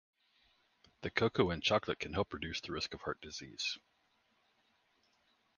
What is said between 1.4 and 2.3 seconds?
in chocolate can